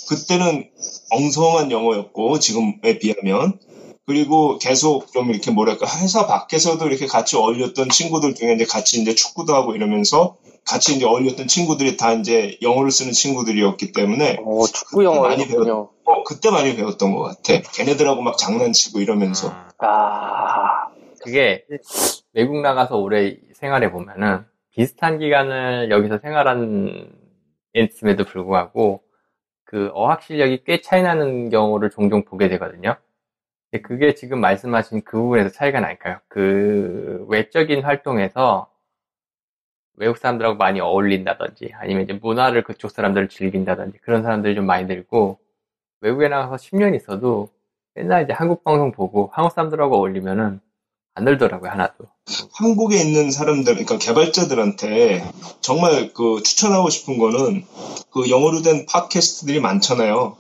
[0.09, 0.69] 그때는
[1.11, 3.57] 엉성한 영어였고, 지금에 비하면.
[4.05, 9.15] 그리고 계속 좀 이렇게 뭐랄까 회사 밖에서도 이렇게 같이 어울렸던 친구들 중에 이제 같이 이제
[9.15, 15.03] 축구도 하고 이러면서 같이 이제 어울렸던 친구들이 다 이제 영어를 쓰는 친구들이었기 때문에 어, 축구
[15.03, 15.89] 많이 영어였군요.
[16.03, 17.61] 어, 그때 많이 배웠던 것 같아.
[17.73, 19.53] 걔네들하고 막 장난치고 이러면서.
[19.77, 20.87] 아,
[21.21, 21.65] 그게
[22.33, 27.09] 외국 나가서 오래 생활해 보면은 비슷한 기간을 여기서 생활한
[27.73, 29.03] 있음에도 불구하고
[29.65, 32.95] 그 어학 실력이 꽤 차이 나는 경우를 종종 보게 되거든요.
[33.83, 36.19] 그게 지금 말씀하신 그 부분에서 차이가 날까요?
[36.27, 38.69] 그 외적인 활동에서
[39.97, 45.39] 외국 사람들하고 많이 어울린다든지 아니면 이제 문화를 그쪽 사람들을 즐긴다든지 그런 사람들이 좀 많이 늘고
[46.01, 47.49] 외국에 나가서 10년 있어도
[47.93, 50.59] 맨날 이제 한국 방송 보고 한국 사람들하고 어울리면은
[51.17, 52.05] 안 늘더라고요 하나도.
[52.57, 55.23] 한국에 있는 사람들, 그러니까 개발자들한테
[55.61, 57.65] 정말 그 추천하고 싶은 거는
[58.11, 60.35] 그 영어로 된 팟캐스트들이 많잖아요.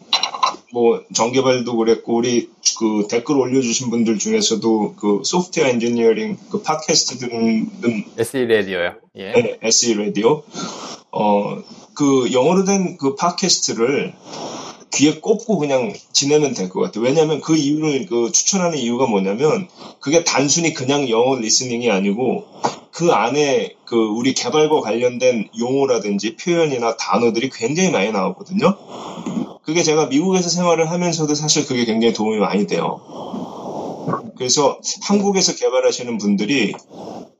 [0.75, 7.69] 뭐 정개발도 그랬고 우리 그 댓글 올려주신 분들 중에서도 그 소프트웨어 엔지니어링 그 팟캐스트 들은
[8.17, 8.95] SE 라디오요.
[9.15, 9.31] 예.
[9.31, 10.43] 네, SE 라디오.
[11.11, 11.57] 어,
[11.93, 14.13] 그 영어로 된 그 팟캐스트를
[14.93, 17.05] 귀에 꼽고 그냥 지내면 될 것 같아요.
[17.05, 19.69] 왜냐하면 그 이유를 그 추천하는 이유가 뭐냐면
[20.01, 22.43] 그게 단순히 그냥 영어 리스닝이 아니고
[22.91, 28.77] 그 안에 그 우리 개발과 관련된 용어라든지 표현이나 단어들이 굉장히 많이 나오거든요.
[29.65, 33.01] 그게 제가 미국에서 생활을 하면서도 사실 그게 굉장히 도움이 많이 돼요.
[34.37, 36.73] 그래서 한국에서 개발하시는 분들이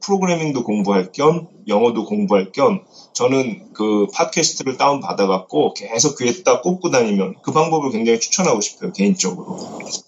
[0.01, 2.83] 프로그래밍도 공부할 겸 영어도 공부할 겸
[3.13, 9.57] 저는 그 팟캐스트를 다운 받아갖고 계속 귀에다 꽂고 다니면 그 방법을 굉장히 추천하고 싶어요 개인적으로.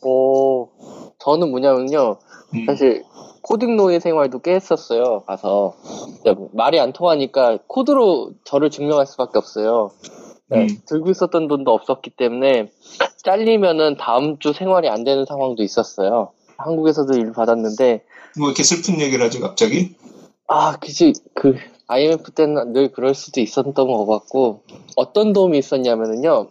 [0.02, 0.70] 오,
[1.20, 2.18] 저는 뭐냐면요.
[2.56, 2.66] 음.
[2.66, 3.04] 사실
[3.42, 5.24] 코딩 노예 생활도 꽤 했었어요.
[5.28, 5.74] 가서
[6.22, 9.92] 이제 말이 안 통하니까 코드로 저를 증명할 수밖에 없어요.
[10.50, 10.68] 네, 음.
[10.86, 12.72] 들고 있었던 돈도 없었기 때문에
[13.24, 16.32] 잘리면은 다음 주 생활이 안 되는 상황도 있었어요.
[16.58, 18.04] 한국에서도 일 받았는데
[18.38, 19.96] 뭐 이렇게 슬픈 얘기를 하지 갑자기?
[20.48, 21.56] 아, 그지 그
[21.88, 24.62] IMF 때는 늘 그럴 수도 있었던 것 같고
[24.96, 26.48] 어떤 도움이 있었냐면은요.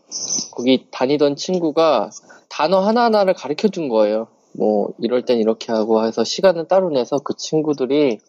[0.53, 2.11] 거기 다니던 친구가
[2.49, 4.29] 단어 하나하나를 가르쳐 준 거예요.
[4.53, 8.21] 뭐 이럴 땐 이렇게 하고 해서 시간을 따로 내서 그 친구들이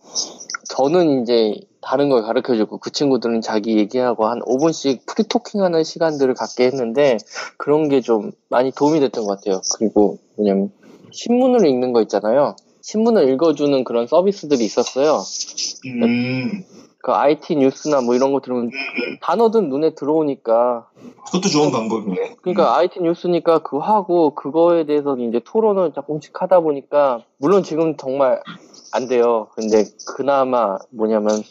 [0.70, 1.56] 저는 이제
[1.88, 7.18] 다른 걸 가르쳐 주고 그 친구들은 자기 얘기하고 한 5분씩 프리토킹 하는 시간들을 갖게 했는데
[7.58, 9.62] 그런 게 좀 많이 도움이 됐던 것 같아요.
[9.78, 10.72] 그리고 뭐냐면
[11.12, 12.56] 신문을 읽는 거 있잖아요.
[12.82, 15.24] 신문을 읽어주는 그런 서비스들이 있었어요.
[15.86, 16.64] 음,
[17.08, 18.70] 그 IT 뉴스나 뭐 이런 거 들으면
[19.22, 20.90] 단어든 눈에 들어오니까
[21.26, 22.36] 그것도 좋은 방법이네.
[22.42, 28.42] 그러니까 IT 뉴스니까 그거 하고 그거에 대해서 이제 토론을 조금씩 하다 보니까 물론 지금 정말
[28.92, 29.48] 안 돼요.
[29.56, 31.42] 근데 그나마 뭐냐면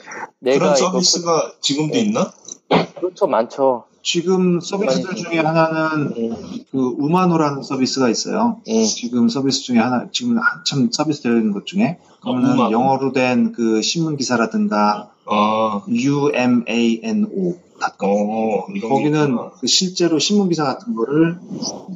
[0.41, 2.31] 내가 그런 서비스가 지금도 있나?
[2.97, 3.85] 그렇죠 많죠.
[4.07, 6.37] 지금 서비스들 많이 중에 하나는 음,
[6.71, 8.61] 그 우마노라는 서비스가 있어요.
[8.69, 8.85] 음.
[8.85, 11.99] 지금 서비스 중에 하나, 지금 한참 서비스 되어 있는 것 중에.
[12.23, 12.71] 그러면 우마노.
[12.71, 17.57] 영어로 된 그 신문 기사라든가 아, UMANO.
[18.01, 19.37] 어, 게 거기는.
[19.61, 21.39] 그 실제로 신문 기사 같은 거를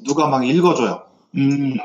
[0.04, 1.02] 누가 막 읽어줘요.
[1.36, 1.76] 음.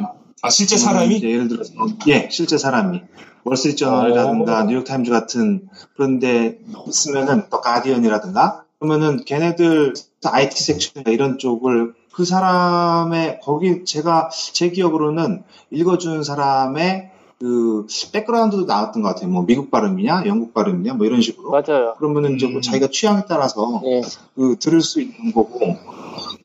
[0.41, 1.17] 아, 실제 사람이?
[1.17, 1.71] 이제 예를 들어서
[2.07, 2.99] 예 실제 사람이
[3.43, 4.65] 월스트리트저널이라든가 오.
[4.65, 6.57] 뉴욕타임즈 같은 그런데
[6.89, 9.93] 쓰면은 또 가디언이라든가 그러면은 걔네들
[10.33, 19.01] IT 섹션 이런 쪽을 그 사람의 거기 제가 제 기억으로는 읽어준 사람의 그 백그라운드도 나왔던
[19.01, 19.29] 것 같아요.
[19.29, 21.51] 뭐 미국 발음이냐, 영국 발음이냐, 뭐 이런 식으로.
[21.51, 21.95] 맞아요.
[21.97, 22.61] 그러면은 이제 뭐 음.
[22.61, 24.01] 자기가 취향에 따라서 예.
[24.35, 25.75] 그 들을 수 있는 거고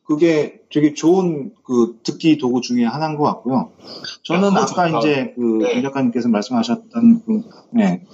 [0.04, 3.70] 그게 되게 좋은 그 듣기 도구 중에 하나인 것 같고요.
[4.24, 4.98] 저는 야, 아까 좋다.
[4.98, 5.74] 이제 그 네.
[5.74, 8.04] 임 작가님께서 말씀하셨던 그, 네.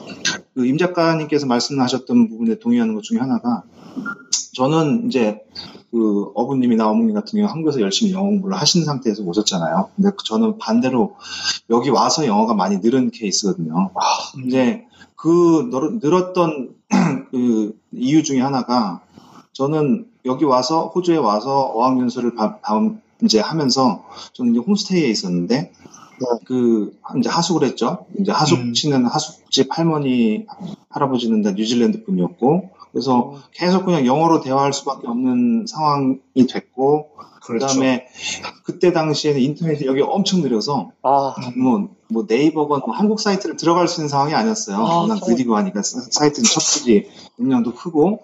[0.55, 3.63] 그 임 작가님께서 말씀하셨던 부분에 동의하는 것 중에 하나가
[4.61, 5.41] 저는 이제
[5.91, 9.91] 그 어부님이나 어머님 같은 경우 한국에서 열심히 영어 공부를 하신 상태에서 오셨잖아요.
[9.95, 11.15] 근데 저는 반대로
[11.69, 13.91] 여기 와서 영어가 많이 늘은 케이스거든요.
[14.47, 16.71] 이제 그 늘- 늘었던
[17.31, 19.03] 그 이유 중에 하나가
[19.53, 22.91] 저는 여기 와서 호주에 와서 어학연수를 바- 바-
[23.23, 25.73] 이제 하면서 저는 이제 홈스테이에 있었는데
[26.47, 28.07] 그 이제 하숙을 했죠.
[28.19, 28.73] 이제 하숙 음.
[28.73, 30.47] 치는 하숙집 할머니
[30.89, 36.19] 할아버지는 다 뉴질랜드 분이었고 그래서 계속 그냥 영어로 대화할 수밖에 없는 상황이
[36.49, 37.11] 됐고
[37.43, 37.67] 그렇죠.
[37.67, 38.07] 그다음에
[38.65, 44.01] 그때 당시에는 인터넷이 여기 엄청 느려서 아, 뭐, 뭐 네이버건 뭐 한국 사이트를 들어갈 수
[44.01, 44.77] 있는 상황이 아니었어요.
[44.79, 45.29] 아, 워낙 참.
[45.35, 48.21] 느리고 하니까 사- 사이트는 첩보지 용량도 크고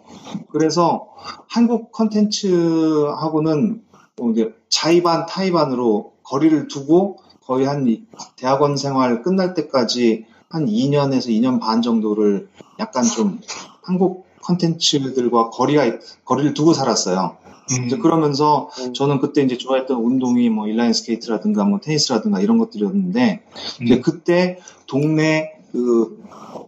[0.51, 1.09] 그래서
[1.49, 3.83] 한국 컨텐츠하고는
[4.17, 8.05] 뭐 이제 자의반 타의반으로 거리를 두고 거의 한 이-
[8.37, 12.49] 대학원 생활 끝날 때까지 한 2년에서 2년 반 정도를
[12.79, 13.41] 약간 좀
[13.83, 17.37] 한국 컨텐츠들과 거리가 거리를 두고 살았어요.
[17.71, 17.87] 음.
[17.87, 18.93] 이제 그러면서 음.
[18.93, 23.43] 저는 그때 이제 좋아했던 운동이 뭐 인라인 스케이트라든가 뭐 테니스라든가 이런 것들이었는데
[23.83, 24.03] 이제 음.
[24.03, 26.23] 그때 동네 그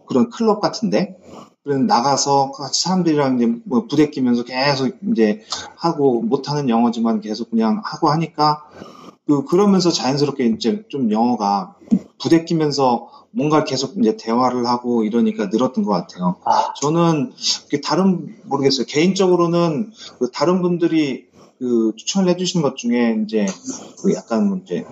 [0.07, 1.17] 그런 클럽 같은데
[1.63, 5.41] 그런 나가서 같이 사람들이랑 이제 뭐 부대끼면서 계속 이제
[5.75, 8.63] 하고 못하는 영어지만 계속 그냥 하고 하니까
[9.27, 11.75] 그 그러면서 자연스럽게 이제 좀 영어가
[12.19, 16.37] 부대끼면서 뭔가 계속 이제 대화를 하고 이러니까 늘었던 것 같아요.
[16.45, 17.33] 아, 저는
[17.83, 18.85] 다른 모르겠어요.
[18.87, 21.25] 개인적으로는 그 다른 분들이
[21.59, 23.45] 그 추천을 해주시는 것 중에 이제
[24.01, 24.85] 그 약간 뭐 이제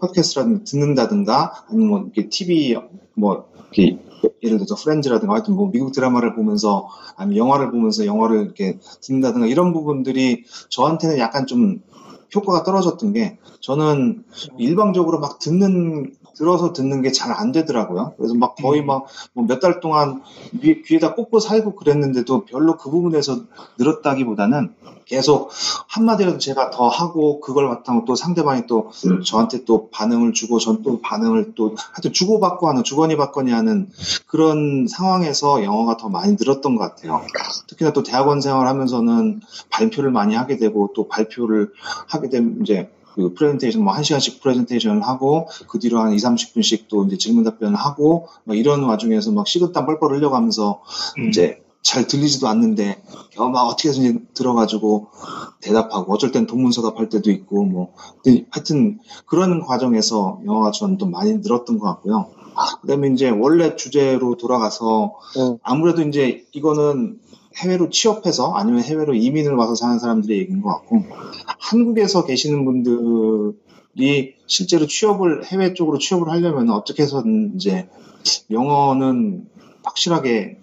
[0.00, 2.76] 팟캐스트라든가 듣는다든가 아니면 뭐 이렇게 TV
[3.14, 3.98] 뭐 이렇게
[4.42, 9.72] 예를 들어서 프렌즈라든가 하여튼 뭐 미국 드라마를 보면서 아니면 영화를 보면서 영어를 이렇게 듣는다든가 이런
[9.72, 11.82] 부분들이 저한테는 약간 좀
[12.34, 14.24] 효과가 떨어졌던 게 저는
[14.58, 18.14] 일방적으로 막 듣는 들어서 듣는 게 잘 안 되더라고요.
[18.16, 20.22] 그래서 막 거의 막 몇 달 동안
[20.62, 23.40] 귀, 귀에다 꽂고 살고 그랬는데도 별로 그 부분에서
[23.78, 24.74] 늘었다기보다는
[25.06, 25.50] 계속
[25.88, 28.90] 한마디라도 제가 더 하고 그걸 바탕으로 또 상대방이 또
[29.24, 33.88] 저한테 또 반응을 주고 전 또 반응을 또 하여튼 주고받고 하는 주거니 받거니 하는
[34.26, 37.20] 그런 상황에서 영어가 더 많이 늘었던 것 같아요.
[37.66, 41.72] 특히나 또 대학원 생활하면서는 발표를 많이 하게 되고 또 발표를
[42.08, 47.04] 하게 되면 이제 그 프레젠테이션 뭐한 시간씩 프레젠테이션을 하고 그 뒤로 한 2, 30분씩 또
[47.04, 50.82] 이제 질문 답변을 하고 막 이런 와중에서 막 식은땀 뻘뻘 흘려가면서
[51.18, 51.28] 음.
[51.28, 55.08] 이제 잘 들리지도 않는데 겨우 막 어떻게 해서든지 들어가지고
[55.60, 57.94] 대답하고 어쩔 땐 동문서답할 때도 있고 뭐
[58.50, 62.30] 하여튼 그런 과정에서 영어가 저는 좀 많이 늘었던 것 같고요.
[62.82, 65.56] 그다음에 이제 원래 주제로 돌아가서 음.
[65.62, 67.18] 아무래도 이제 이거는
[67.60, 71.04] 해외로 취업해서 아니면 해외로 이민을 와서 사는 사람들의 얘기인 것 같고
[71.58, 77.88] 한국에서 계시는 분들이 실제로 취업을 해외 쪽으로 취업을 하려면 어떻게 해서든 이제
[78.50, 79.46] 영어는
[79.84, 80.58] 확실하게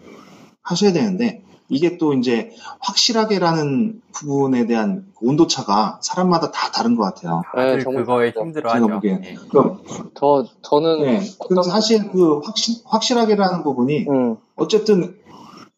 [0.62, 7.41] 하셔야 되는데 이게 또 이제 확실하게라는 부분에 대한 그 온도차가 사람마다 다 다른 것 같아요.
[7.55, 8.39] 네, 그거에 그렇죠.
[8.47, 8.86] 힘들어하죠.
[8.86, 9.21] 제가 보기엔.
[9.25, 9.36] 예.
[9.49, 9.81] 그러니까
[10.15, 11.01] 저, 저는.
[11.01, 15.17] 네, 어떤- 그래서 사실 그 확실, 확실하게라는 부분이 음, 어쨌든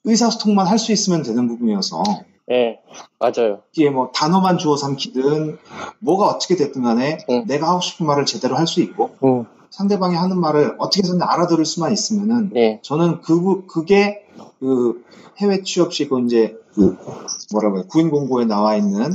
[0.10, 2.04] 의사소통만 할 수 있으면 되는 부분이어서
[2.52, 2.80] 예,
[3.19, 3.62] 맞아요.
[3.74, 5.58] 이게 뭐 단어만 주워 삼키든
[6.00, 7.45] 뭐가 어떻게 됐든 간에 응.
[7.48, 11.63] 내가 하고 싶은 말을 제대로 할 수 있고 음, 상대방이 하는 말을 어떻게 해서든 알아들을
[11.65, 14.26] 수만 있으면은 예, 저는 그 부- 그게
[14.60, 15.04] 그
[15.38, 16.98] 해외 취업 시고 이제 그
[17.52, 19.12] 뭐라고 해요 구인 공고에 나와 있는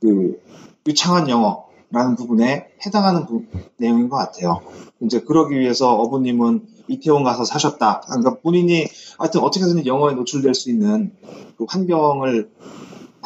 [0.00, 0.40] 그
[0.86, 3.44] 유창한 영어 라는 부분에 해당하는 부-
[3.76, 4.60] 내용인 것 같아요.
[5.00, 8.00] 이제 그러기 위해서 어부님은 이태원 가서 사셨다.
[8.00, 8.86] 그러니까 본인이
[9.18, 11.12] 하여튼 어떻게든 영어에 노출될 수 있는
[11.56, 12.50] 그 환경을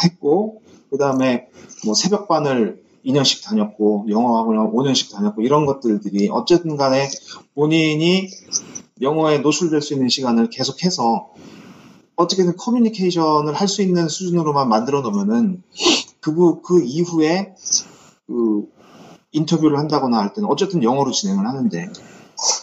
[0.02, 1.48] 했고 그 다음에
[1.84, 7.08] 뭐 새벽반을 2년씩 다녔고 영어학원을 5년씩 다녔고 이런 것들들이 어쨌든 간에
[7.54, 8.28] 본인이
[9.00, 11.30] 영어에 노출될 수 있는 시간을 계속해서
[12.16, 15.62] 어떻게든 커뮤니케이션을 할 수 있는 수준으로만 만들어 놓으면은
[16.20, 17.54] 그, 그 이후에
[18.26, 18.64] 그
[19.32, 21.92] 인터뷰를 한다거나 할 때는 어쨌든 영어로 진행을 하는데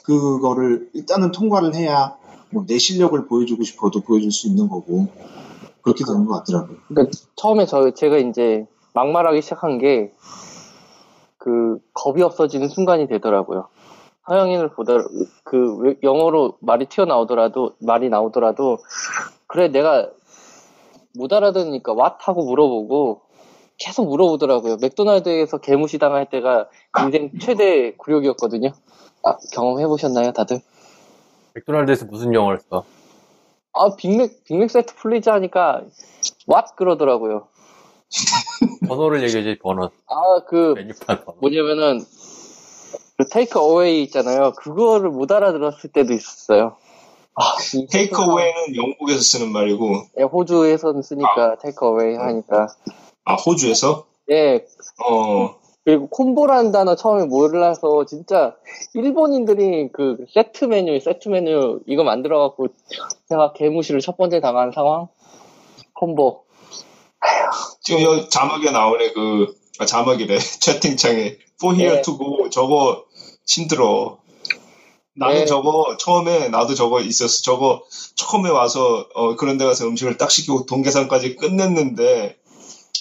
[0.05, 2.15] 그거를 일단은 통과를 해야
[2.51, 5.07] 뭐 내 실력을 보여주고 싶어도 보여줄 수 있는 거고
[5.81, 6.77] 그렇게 되는 것 같더라고요.
[6.87, 10.11] 그러니까 처음에 저 제가 이제 막말하기 시작한 게
[11.37, 13.67] 그 겁이 없어지는 순간이 되더라고요.
[14.27, 14.93] 서양인을 보다
[15.43, 18.77] 그 왜- 영어로 말이 튀어나오더라도 말이 나오더라도
[19.47, 20.09] 그래 내가
[21.17, 23.21] 못 알아듣으니까 what 하고 물어보고
[23.77, 24.77] 계속 물어보더라고요.
[24.81, 26.69] 맥도날드에서 개무시 당할 때가
[27.03, 28.71] 인생 최대 굴욕이었거든요.
[29.23, 30.61] 아, 경험해 보셨나요, 다들?
[31.55, 32.83] 맥도날드에서 무슨 영어를 써?
[33.73, 35.81] 아 빅맥 빅맥 세트 please 하니까
[36.47, 37.47] what 그러더라고요.
[38.87, 42.05] 번호를 얘기해야지 번호 아 그 메뉴판 번호 뭐냐면은
[43.17, 44.53] 그 테이크 어웨이 있잖아요.
[44.53, 46.75] 그거를 못 알아들었을 때도 있었어요.
[47.35, 47.41] 아,
[47.75, 52.67] 이 테이크 어웨이는 영국에서 쓰는 말이고, 예, 호주에서는 쓰니까 테이크 어웨이 하니까
[53.25, 54.05] 아, 호주에서?
[54.29, 54.65] 예
[55.07, 55.55] 어,
[55.85, 58.55] 그리고 콤보라는 단어 처음에 몰라서 진짜
[58.93, 62.67] 일본인들이 그 세트 메뉴 세트 메뉴 이거 만들어 갖고
[63.27, 65.07] 제가 개무시를 첫 번째 당한 상황
[65.93, 66.43] 콤보
[67.81, 70.37] 지금 여기 자막에 나오네, 그, 아, 자막이래.
[70.61, 71.37] 채팅창에.
[71.61, 72.01] For here 네.
[72.01, 72.49] to go.
[72.49, 73.05] 저거
[73.45, 74.19] 힘들어.
[75.15, 75.45] 나는 네.
[75.45, 77.41] 저거, 처음에 나도 저거 있었어.
[77.43, 77.83] 저거
[78.15, 82.37] 처음에 와서, 어, 그런 데 가서 음식을 딱 시키고 동계산까지 끝냈는데,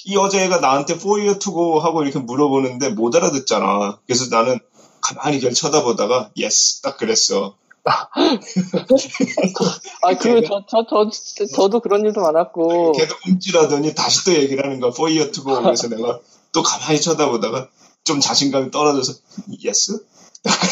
[0.04, 4.00] 이 여자애가 나한테 to go 하고 이렇게 물어보는데 못 알아듣잖아.
[4.06, 4.58] 그래서 나는
[5.00, 7.56] 가만히 걔를 쳐다보다가, yes, 딱 그랬어.
[10.02, 10.84] 아그저저 저
[11.52, 14.92] 저도 그런 일도 많았고 걔도 움찔하더니 다시 또 얘기를 하는 거야.
[14.92, 15.08] to
[15.42, 15.60] go.
[15.60, 16.20] 그래서 내가
[16.52, 17.66] 또 가만히 쳐다보다가
[18.04, 19.14] 좀 자신감이 떨어져서
[19.64, 19.98] yes?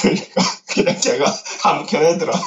[0.02, 1.24] 그러니까 그냥 제가
[1.62, 2.32] 함켜내더라.
[2.32, 2.40] 아,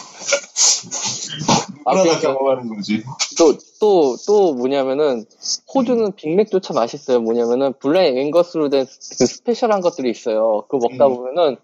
[1.85, 2.19] 다 그러니까.
[2.19, 3.03] 경험하는 거지.
[3.37, 5.25] 또, 또, 또 뭐냐면은,
[5.73, 7.19] 호주는 빅맥조차 맛있어요.
[7.21, 10.63] 뭐냐면은, Black Angus로 된 그 special한 것들이 있어요.
[10.69, 11.15] 그거 먹다 음.
[11.15, 11.57] 보면은,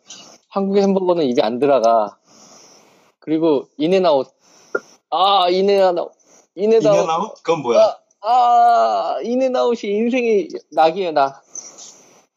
[0.49, 2.17] 한국의 햄버거는 입에 안 들어가.
[3.19, 4.27] 그리고, 인앤아웃.
[5.11, 6.11] 아, 인앤아웃.
[6.55, 6.95] 인앤아웃.
[6.95, 7.33] 이년아웃?
[7.43, 7.95] 그건 뭐야?
[8.21, 11.41] 아, 인앤아웃이 인생의 낙이에요, 낙.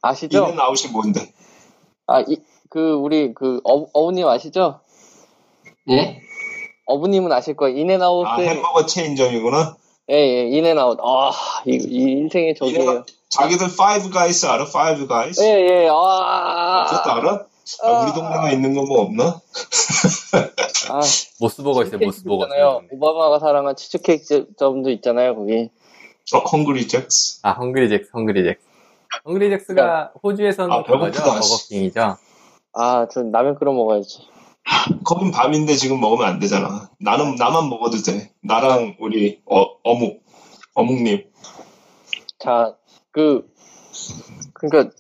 [0.01, 0.39] 아시죠?
[0.47, 1.33] 이년아웃이 뭔데?
[2.07, 4.81] 아, 이, 그, 우리, 그, 어, 어부님 아시죠?
[5.91, 6.21] 예?
[6.93, 7.77] 어부님은 아실 거예요.
[7.79, 9.77] 인앤아웃의, 아, 햄버거 체인점이구나?
[10.11, 10.99] 예, 예, In-N-Out.
[11.03, 11.31] 아,
[11.67, 12.55] 이, 이 인생의.
[12.61, 13.07] In-N-Out.
[13.31, 14.65] 자기들 Five Guys 알아?
[14.69, 15.43] Five Guys?
[15.43, 16.87] 예, 예, 아.
[16.89, 17.47] 그것도 알아?
[17.85, 19.41] 아, 우리 동네에 있는 거 뭐 없나?
[20.91, 21.01] 아,
[21.41, 22.83] MOS Burger 있어요 MOS Burger 있잖아요.
[22.91, 25.71] 오바마가 사랑한 치즈케이크 점도 있잖아요, 거기.
[26.35, 27.41] 어, Hungry Jack's.
[27.43, 28.61] 아 Hungry Jack's Hungry Jack's
[29.27, 31.51] Hungry Jack's가 호주에서는 아, 그거죠 배고프다, 씨.
[31.51, 32.17] Burger King이죠
[32.75, 34.19] 아, 전 라면 끓여 먹어야지.
[35.05, 36.91] 거긴 밤인데 지금 먹으면 안 되잖아.
[36.99, 38.31] 나는, 나만 먹어도 돼.
[38.43, 40.23] 나랑 우리, 어, 어묵.
[40.75, 41.25] 어묵님.
[42.39, 42.75] 자,
[43.11, 43.49] 그,
[44.55, 44.91] 그니까,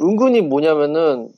[0.00, 1.32] 은근히 뭐냐면은,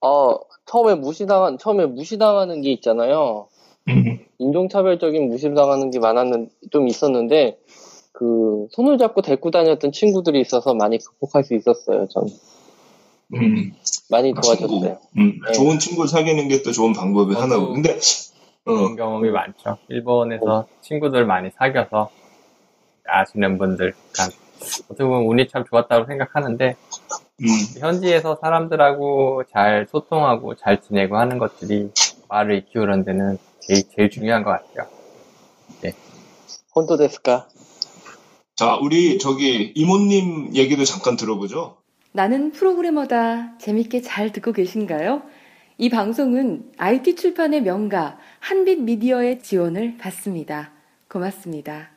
[0.00, 3.48] 어, 처음에 무시당한, 처음에 무시당하는 게 있잖아요.
[3.88, 4.18] 음.
[4.38, 7.58] 인종차별적인 무시당하는 게 많았는, 좀 있었는데,
[8.12, 12.26] 그, 손을 잡고 데리고 다녔던 친구들이 있어서 많이 극복할 수 있었어요, 전.
[13.34, 13.72] 음.
[14.10, 14.40] 많이 친구.
[14.40, 14.98] 도와줬어요.
[15.18, 15.40] 음.
[15.46, 15.52] 네.
[15.52, 17.72] 좋은 친구 사귀는 게 또 좋은 방법이 저도 하나고.
[17.72, 17.98] 근데,
[18.64, 22.10] 어, 그런 경험이 많죠 일본에서 친구들 많이 사귀어서
[23.04, 24.36] 아시는 분들 그러니까
[24.88, 26.76] 어떻게 보면 운이 참 좋았다고 생각하는데
[27.40, 27.46] 음.
[27.80, 31.90] 현지에서 사람들하고 잘 소통하고 잘 지내고 하는 것들이
[32.28, 34.86] 말을 키우는 데는 제일, 제일 중요한 것 같아요
[36.74, 37.48] 혼도 데스까?
[38.54, 41.76] 자, 우리 저기 이모님 얘기도 잠깐 들어보죠.
[42.16, 43.58] 나는 프로그래머다.
[43.58, 45.22] 재밌게 잘 듣고 계신가요?
[45.76, 50.72] 이 방송은 IT 출판의 명가 한빛 미디어의 지원을 받습니다.
[51.10, 51.90] 고맙습니다.